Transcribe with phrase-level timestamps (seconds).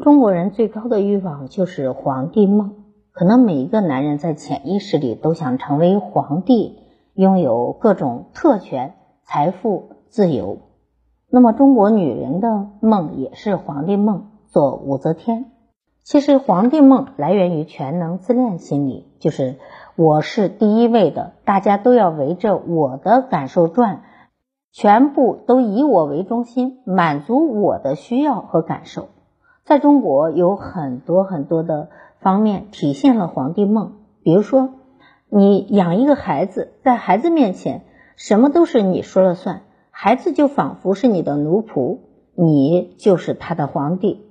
[0.00, 2.72] 中国人最高的欲望就是皇帝梦，
[3.12, 6.78] 可能每一个男人在潜意识里都想成为皇帝，
[7.14, 10.58] 拥有各种特权、财富、自由。
[11.30, 15.52] 那么，中国女人的梦也是皇帝梦，做武则天。
[16.02, 19.56] 其实，皇帝梦来源于全能自恋心理，就是
[19.94, 24.02] 我是第一位的，大家都要围着我的感受转，
[24.72, 29.08] 全部都以我为中心，满足我的需要和感受。
[29.64, 31.88] 在中国有很多很多的
[32.20, 33.92] 方面体现了皇帝梦，
[34.22, 34.70] 比如说，
[35.28, 37.82] 你养一个孩子，在孩子面前
[38.16, 42.00] 什么都是你说了算，孩子就仿佛是你的奴仆，
[42.34, 44.26] 你就是他的皇帝。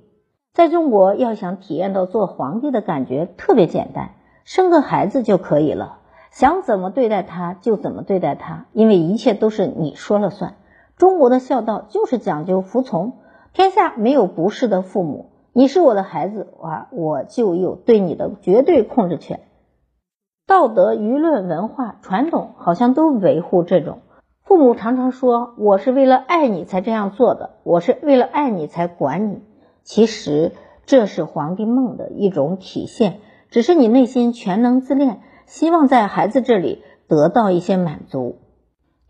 [0.52, 4.10] 在中国，要想体验到做皇帝的感觉，特别简单，
[4.44, 10.56] 生个孩子就可以了，想怎么对待他就怎么对待他，因为一切都是你说了算。
[10.98, 13.14] 中国的孝道就是讲究服从，
[13.54, 15.30] 天下没有不是的父母。
[15.54, 19.40] 你是我的孩子啊，我就有对你的绝对控制权。
[20.46, 23.98] 道德、舆论、文化、传统好像都维护这种。
[24.44, 29.42] 父母常常说：“我是为了爱你才这样做的，我是为了爱你才管你。”
[29.84, 30.52] 其实
[30.86, 33.18] 这是皇帝梦的一种体现，
[33.50, 38.38] 只是你内心全能自恋，希望在孩子这里得到一些满足。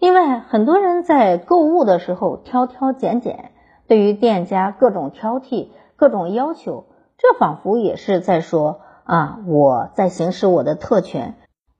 [0.01, 3.53] 另外，很多人在购物的时候挑挑拣拣，
[3.87, 6.85] 对于店家各种挑剔、各种要求，
[7.19, 11.35] 这仿佛也是在说啊，我在行使我的特权，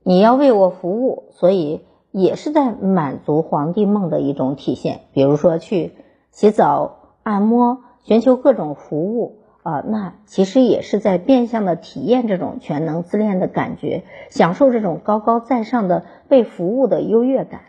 [0.05, 5.02] 你要为我服务，所以也是在满足皇帝梦的一种体现。
[5.12, 5.94] 比如说去
[6.30, 7.84] 洗澡、按摩。
[8.05, 17.60] 寻求各种服务啊，那其实也是在变相的体验这种全能自恋的感觉，享受这种高高在上的被服务的优越感。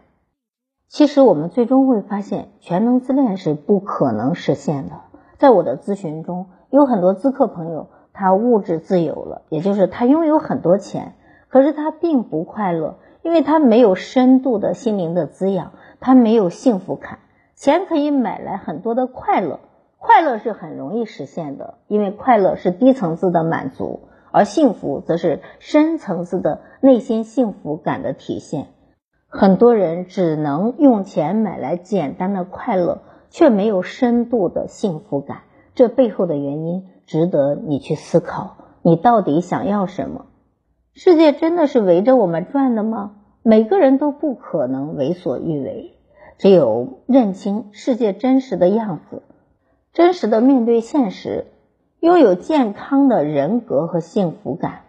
[0.88, 5.02] 其实我们最终会发现，全能自恋是不可能实现的。
[5.38, 11.14] 在我的咨询中，有很多咨客朋友，他物质自由了，也就是他拥有很多钱，
[11.50, 17.20] 可是他并不快乐，因为他没有深度的心灵的滋养，他没有幸福感。
[17.56, 19.60] 钱可以买来很多的快乐。
[19.98, 24.02] 快乐是很容易实现的，因为快乐是低层次的满足，
[24.32, 28.68] 而幸福则是深层次的内心幸福感的体现。
[29.30, 33.02] 很多人只能用钱买来简单的快乐，
[33.34, 35.40] 却没有深度的幸福感。
[35.74, 40.28] 这背后的原因值得你去思考：你到底想要什么？
[40.94, 43.16] 世界真的是围着我们转的吗？
[43.42, 45.98] 每个人都不可能为所欲为，
[46.38, 49.24] 只有认清世界真实的样子。
[49.94, 51.48] 真实的面对现实，
[52.00, 54.82] 拥有健康的人格和幸福感，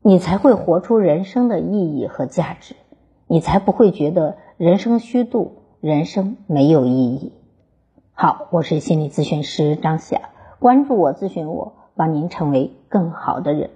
[0.00, 2.76] 你才会活出人生的意义和价值，
[3.26, 7.32] 你才不会觉得人生虚度，人生没有意义。
[8.12, 13.70] 好，我是心理咨询师张霞，关注我，咨询我，帮您成为更好的人。